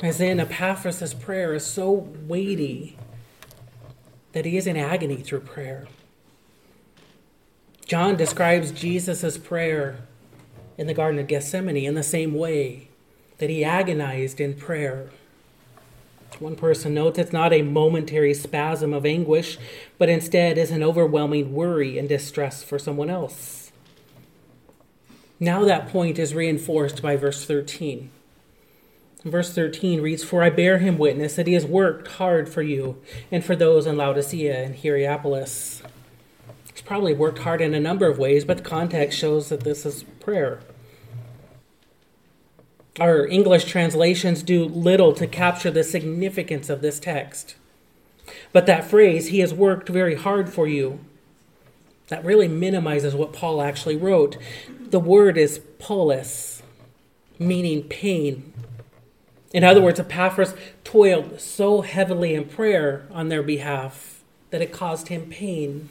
[0.01, 2.97] As in, Epaphras' prayer is so weighty
[4.31, 5.87] that he is in agony through prayer.
[7.85, 9.99] John describes Jesus' prayer
[10.77, 12.87] in the Garden of Gethsemane in the same way
[13.37, 15.09] that he agonized in prayer.
[16.39, 19.57] One person notes it's not a momentary spasm of anguish,
[19.97, 23.71] but instead is an overwhelming worry and distress for someone else.
[25.39, 28.11] Now that point is reinforced by verse 13.
[29.23, 33.01] Verse 13 reads, For I bear him witness that he has worked hard for you
[33.31, 35.83] and for those in Laodicea and Hierapolis.
[36.81, 39.85] He's probably worked hard in a number of ways, but the context shows that this
[39.85, 40.61] is prayer.
[42.99, 47.53] Our English translations do little to capture the significance of this text.
[48.51, 51.01] But that phrase, he has worked very hard for you,
[52.07, 54.37] that really minimizes what Paul actually wrote.
[54.67, 56.63] The word is ponos,
[57.37, 58.53] meaning pain.
[59.53, 65.09] In other words, Epaphras toiled so heavily in prayer on their behalf that it caused
[65.09, 65.89] him pain.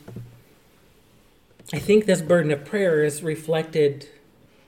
[1.72, 4.08] I think this burden of prayer is reflected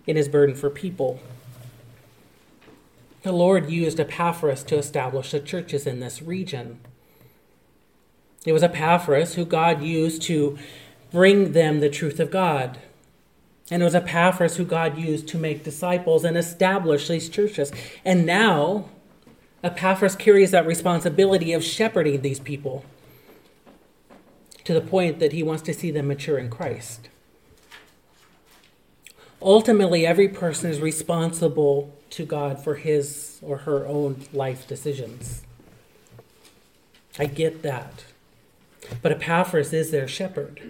[0.06, 1.20] in his burden for people.
[3.22, 6.78] The Lord used Epaphras to establish the churches in this region.
[8.44, 10.58] It was Epaphras who God used to
[11.10, 12.78] bring them the truth of God.
[13.70, 17.72] And it was Epaphras who God used to make disciples and establish these churches.
[18.04, 18.86] And now,
[19.62, 22.84] Epaphras carries that responsibility of shepherding these people
[24.64, 27.08] to the point that he wants to see them mature in Christ.
[29.40, 35.42] Ultimately, every person is responsible to God for his or her own life decisions.
[37.18, 38.04] I get that.
[39.00, 40.60] But Epaphras is their shepherd.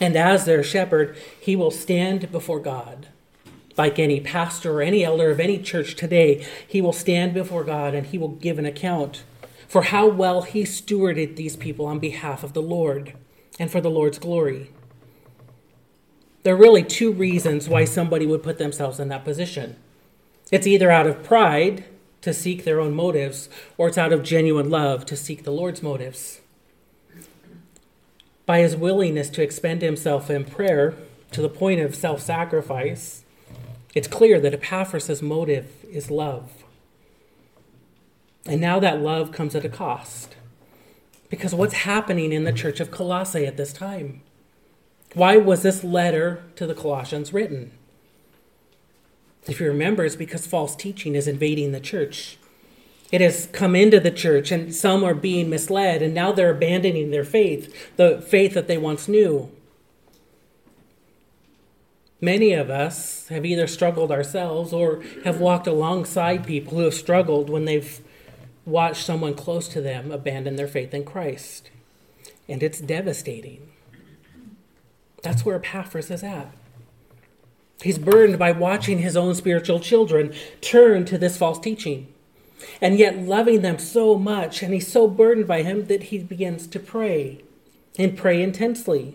[0.00, 3.08] And as their shepherd, he will stand before God.
[3.76, 7.94] Like any pastor or any elder of any church today, he will stand before God
[7.94, 9.22] and he will give an account
[9.70, 13.12] for how well he stewarded these people on behalf of the Lord
[13.56, 14.72] and for the Lord's glory.
[16.42, 19.76] There are really two reasons why somebody would put themselves in that position.
[20.50, 21.84] It's either out of pride
[22.22, 23.48] to seek their own motives,
[23.78, 26.40] or it's out of genuine love to seek the Lord's motives.
[28.46, 30.96] By his willingness to expend himself in prayer
[31.30, 33.22] to the point of self sacrifice,
[33.94, 36.59] it's clear that Epaphras' motive is love.
[38.46, 40.36] And now that love comes at a cost.
[41.28, 44.22] Because what's happening in the church of Colossae at this time?
[45.14, 47.72] Why was this letter to the Colossians written?
[49.46, 52.38] If you remember, it's because false teaching is invading the church.
[53.10, 57.10] It has come into the church, and some are being misled, and now they're abandoning
[57.10, 59.50] their faith, the faith that they once knew.
[62.20, 67.48] Many of us have either struggled ourselves or have walked alongside people who have struggled
[67.48, 68.00] when they've
[68.70, 71.70] watched someone close to them abandon their faith in Christ.
[72.48, 73.70] And it's devastating.
[75.22, 76.52] That's where Epaphras is at.
[77.82, 82.12] He's burdened by watching his own spiritual children turn to this false teaching,
[82.80, 86.66] and yet loving them so much, and he's so burdened by him that he begins
[86.66, 87.42] to pray
[87.98, 89.14] and pray intensely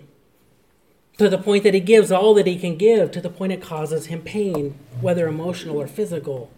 [1.18, 3.62] to the point that he gives all that he can give, to the point it
[3.62, 6.52] causes him pain, whether emotional or physical.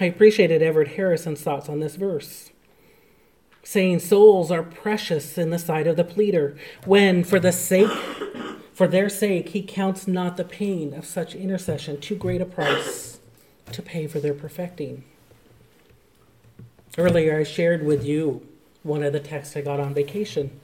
[0.00, 2.50] I appreciated Everett Harrison's thoughts on this verse,
[3.62, 7.90] saying souls are precious in the sight of the pleader when, for the sake
[8.80, 13.20] for their sake, he counts not the pain of such intercession too great a price
[13.72, 15.04] to pay for their perfecting.
[16.96, 18.48] Earlier, I shared with you
[18.82, 20.58] one of the texts I got on vacation.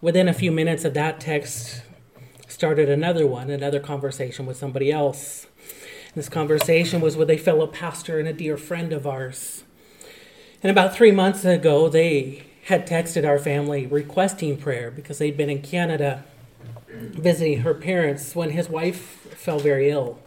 [0.00, 1.82] Within a few minutes of that text,
[2.46, 5.48] started another one, another conversation with somebody else.
[6.14, 9.64] This conversation was with a fellow pastor and a dear friend of ours.
[10.62, 15.48] And about three months ago, they had texted our family requesting prayer because they'd been
[15.48, 16.24] in Canada
[16.90, 19.00] visiting her parents when his wife
[19.36, 20.18] fell very ill.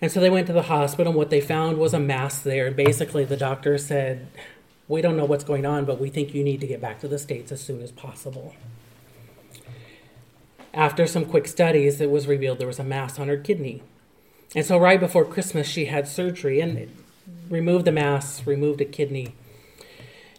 [0.00, 2.70] And so they went to the hospital, and what they found was a mass there.
[2.70, 4.28] Basically, the doctor said,
[4.86, 7.08] We don't know what's going on, but we think you need to get back to
[7.08, 8.54] the States as soon as possible.
[10.72, 13.82] After some quick studies, it was revealed there was a mass on her kidney.
[14.54, 16.94] And so, right before Christmas, she had surgery and
[17.48, 19.34] removed the mass, removed a kidney.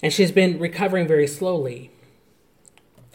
[0.01, 1.91] And she's been recovering very slowly.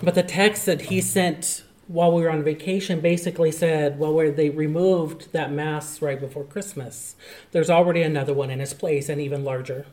[0.03, 4.31] But the text that he sent while we were on vacation basically said, well, where
[4.31, 7.17] they removed that mass right before Christmas,
[7.51, 9.87] there's already another one in its place and even larger.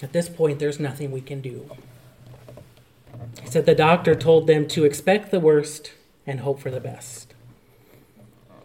[0.00, 1.70] At this point, there's nothing we can do.
[3.42, 5.92] He said the doctor told them to expect the worst
[6.26, 7.27] and hope for the best.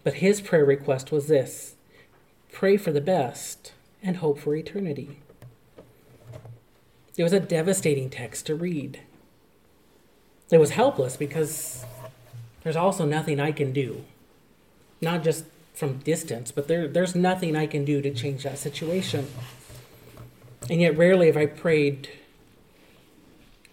[0.03, 1.75] But his prayer request was this
[2.51, 5.19] pray for the best and hope for eternity.
[7.17, 8.99] It was a devastating text to read.
[10.51, 11.85] It was helpless because
[12.63, 14.03] there's also nothing I can do.
[15.01, 19.27] Not just from distance, but there, there's nothing I can do to change that situation.
[20.69, 22.09] And yet, rarely have I prayed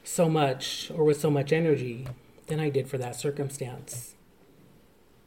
[0.03, 2.07] so much or with so much energy
[2.47, 4.15] than I did for that circumstance.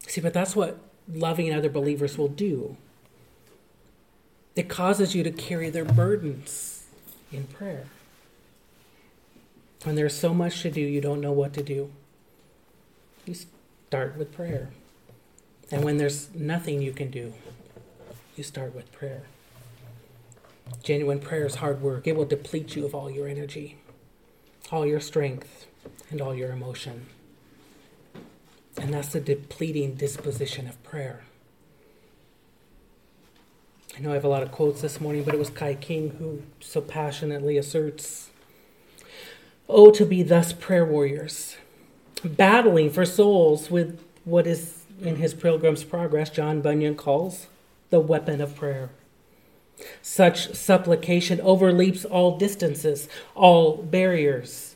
[0.07, 0.77] See, but that's what
[1.11, 2.77] loving other believers will do.
[4.55, 6.85] It causes you to carry their burdens
[7.31, 7.85] in prayer.
[9.83, 11.91] When there's so much to do, you don't know what to do.
[13.25, 13.35] You
[13.87, 14.69] start with prayer.
[15.71, 17.33] And when there's nothing you can do,
[18.35, 19.23] you start with prayer.
[20.83, 22.07] Genuine prayer is hard work.
[22.07, 23.77] It will deplete you of all your energy,
[24.71, 25.67] all your strength,
[26.09, 27.07] and all your emotion.
[28.77, 31.21] And that's the depleting disposition of prayer.
[33.95, 36.15] I know I have a lot of quotes this morning, but it was Guy King
[36.17, 38.29] who so passionately asserts
[39.69, 41.55] Oh, to be thus prayer warriors,
[42.23, 47.47] battling for souls with what is in his Pilgrim's Progress, John Bunyan calls
[47.89, 48.89] the weapon of prayer.
[50.01, 54.75] Such supplication overleaps all distances, all barriers.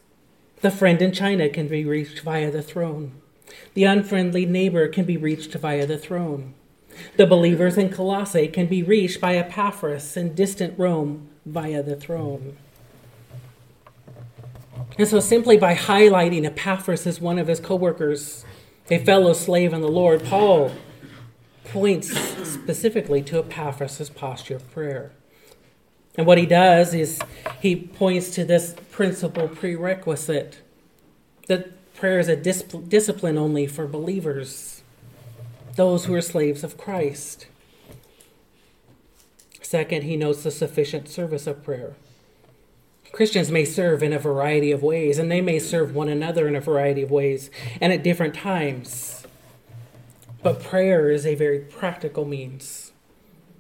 [0.62, 3.22] The friend in China can be reached via the throne.
[3.74, 6.54] The unfriendly neighbor can be reached via the throne.
[7.16, 12.58] The believers in Colossae can be reached by Epaphras in distant Rome via the throne.
[14.98, 18.46] And so, simply by highlighting Epaphras as one of his co workers,
[18.90, 20.72] a fellow slave in the Lord, Paul
[21.66, 22.10] points
[22.48, 25.12] specifically to Epaphras' posture of prayer.
[26.16, 27.20] And what he does is
[27.62, 30.62] he points to this principal prerequisite
[31.48, 34.84] that prayer is a dis- discipline only for believers,
[35.76, 37.48] those who are slaves of Christ.
[39.62, 41.96] Second, he notes the sufficient service of prayer.
[43.12, 46.56] Christians may serve in a variety of ways, and they may serve one another in
[46.56, 47.50] a variety of ways
[47.82, 49.26] and at different times.
[50.44, 52.92] But prayer is a very practical means.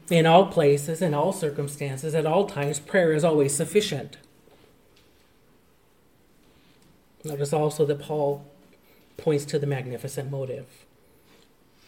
[0.09, 4.17] In all places, in all circumstances, at all times, prayer is always sufficient.
[7.24, 8.45] Notice also that Paul
[9.18, 10.68] points to the magnificent motive.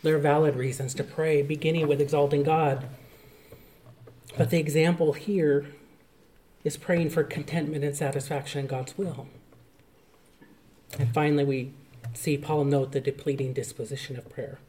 [0.02, 2.88] There are valid reasons to pray, beginning with exalting God.
[4.38, 5.68] But the example here
[6.64, 9.28] is praying for contentment and satisfaction in God's will.
[10.98, 11.72] And finally, we
[12.14, 14.60] see Paul note the depleting disposition of prayer.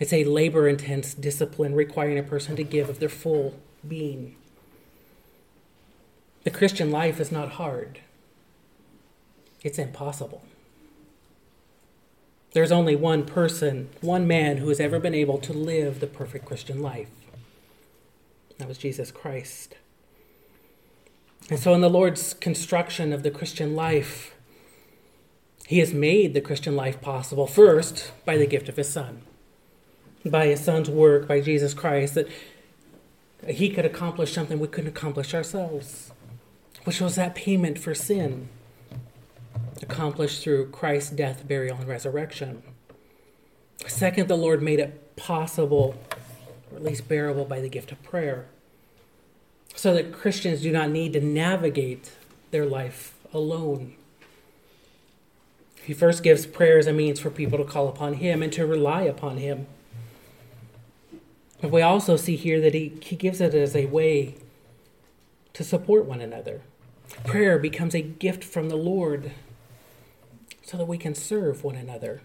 [0.00, 3.54] It's a labor intense discipline requiring a person to give of their full
[3.86, 4.36] being.
[6.44, 8.00] The Christian life is not hard,
[9.62, 10.42] it's impossible.
[12.52, 16.44] There's only one person, one man who has ever been able to live the perfect
[16.44, 17.08] Christian life.
[18.58, 19.76] That was Jesus Christ.
[21.48, 24.34] And so, in the Lord's construction of the Christian life,
[25.66, 29.22] He has made the Christian life possible first by the gift of His Son,
[30.24, 32.28] by His Son's work, by Jesus Christ, that
[33.48, 36.12] He could accomplish something we couldn't accomplish ourselves,
[36.84, 38.48] which was that payment for sin,
[39.82, 42.62] accomplished through Christ's death, burial, and resurrection.
[43.86, 45.94] Second, the Lord made it possible,
[46.70, 48.46] or at least bearable, by the gift of prayer
[49.74, 52.12] so that Christians do not need to navigate
[52.50, 53.94] their life alone.
[55.82, 58.66] He first gives prayer as a means for people to call upon Him and to
[58.66, 59.66] rely upon Him.
[61.60, 64.34] But we also see here that he, he gives it as a way
[65.54, 66.60] to support one another.
[67.24, 69.32] Prayer becomes a gift from the Lord
[70.62, 72.22] so that we can serve one another.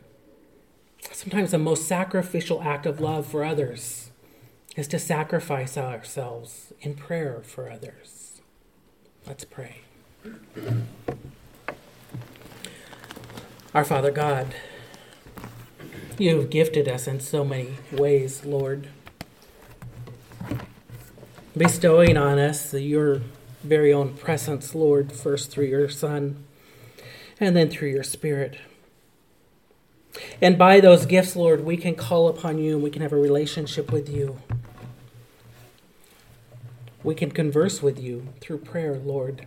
[1.12, 4.12] Sometimes the most sacrificial act of love for others
[4.76, 8.42] is to sacrifice ourselves in prayer for others.
[9.26, 9.82] Let's pray.
[13.74, 14.54] Our Father God,
[16.18, 18.90] you have gifted us in so many ways, Lord,
[21.56, 23.22] bestowing on us your
[23.64, 26.47] very own presence, Lord, first through your Son
[27.40, 28.58] and then through your Spirit.
[30.42, 33.18] And by those gifts, Lord, we can call upon you and we can have a
[33.18, 34.40] relationship with you.
[37.04, 39.46] We can converse with you through prayer, Lord.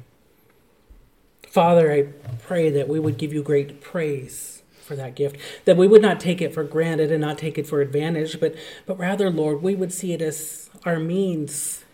[1.49, 2.03] Father, I
[2.43, 6.21] pray that we would give you great praise for that gift, that we would not
[6.21, 8.55] take it for granted and not take it for advantage, but,
[8.87, 11.85] but rather, Lord, we would see it as our means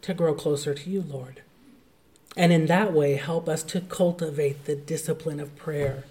[0.00, 1.41] to grow closer to you, Lord.
[2.36, 6.04] And in that way, help us to cultivate the discipline of prayer,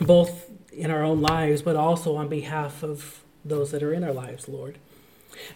[0.00, 4.12] both in our own lives, but also on behalf of those that are in our
[4.12, 4.78] lives, Lord.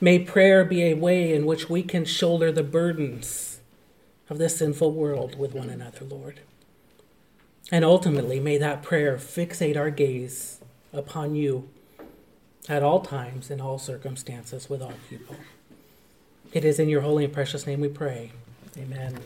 [0.01, 3.61] May prayer be a way in which we can shoulder the burdens
[4.29, 6.41] of this sinful world with one another, Lord.
[7.73, 10.61] And ultimately, may that prayer fixate our gaze
[10.93, 11.69] upon you
[12.69, 15.37] at all times, in all circumstances, with all people.
[16.53, 18.33] It is in your holy and precious name we pray.
[18.77, 19.19] Amen.